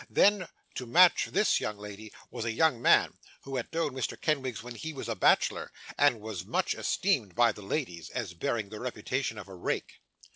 [0.09, 4.19] Then, to match this young lady, was a young man, who had known Mr.
[4.19, 8.69] Kenwigs when he was a bachelor, and was much esteemed by the ladies, as bearing
[8.69, 10.01] the reputation of a rake.